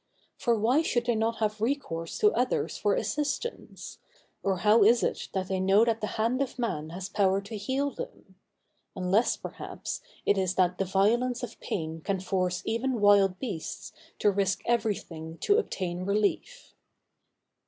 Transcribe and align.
For 0.35 0.55
why 0.57 0.81
should 0.81 1.05
they 1.05 1.13
not 1.13 1.35
have 1.37 1.61
recourse 1.61 2.17
to 2.17 2.33
others 2.33 2.75
for 2.75 2.95
assistance? 2.95 3.99
Or 4.41 4.57
how 4.65 4.81
is 4.83 5.03
it 5.03 5.29
that 5.33 5.47
they 5.47 5.59
know 5.59 5.85
that 5.85 6.01
the 6.01 6.07
hand 6.17 6.41
of 6.41 6.57
man 6.57 6.89
has 6.89 7.07
power 7.07 7.39
to 7.41 7.55
heal 7.55 7.91
them? 7.91 8.33
Unless, 8.95 9.37
perhaps, 9.37 10.01
it 10.25 10.39
is 10.39 10.55
that 10.55 10.79
the 10.79 10.85
violence 10.85 11.43
of 11.43 11.59
pain 11.59 12.01
can 12.03 12.19
force 12.19 12.63
even 12.65 12.99
wild 12.99 13.37
beasts 13.37 13.91
to 14.17 14.31
risk 14.31 14.63
everything 14.65 15.37
to 15.41 15.59
obtain 15.59 16.03
relief. 16.03 16.73